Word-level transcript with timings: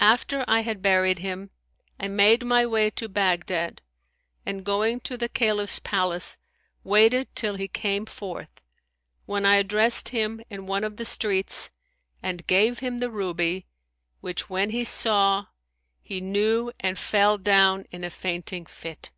After 0.00 0.44
I 0.48 0.62
had 0.62 0.82
buried 0.82 1.20
him, 1.20 1.50
I 2.00 2.08
made 2.08 2.44
my 2.44 2.66
way 2.66 2.90
to 2.90 3.08
Baghdad 3.08 3.80
and, 4.44 4.64
going 4.64 4.98
to 5.02 5.16
the 5.16 5.28
Caliph's 5.28 5.78
palace, 5.78 6.36
waited 6.82 7.28
till 7.36 7.54
he 7.54 7.68
came 7.68 8.04
forth, 8.06 8.48
when 9.24 9.46
I 9.46 9.54
addressed 9.58 10.08
him 10.08 10.42
in 10.50 10.66
one 10.66 10.82
of 10.82 10.96
the 10.96 11.04
streets 11.04 11.70
and 12.20 12.44
gave 12.48 12.80
him 12.80 12.98
the 12.98 13.08
ruby, 13.08 13.66
which 14.20 14.50
when 14.50 14.70
he 14.70 14.82
saw, 14.82 15.46
he 16.02 16.20
knew 16.20 16.72
and 16.80 16.98
fell 16.98 17.38
down 17.38 17.84
in 17.92 18.02
a 18.02 18.10
fainting 18.10 18.66
fit. 18.66 19.12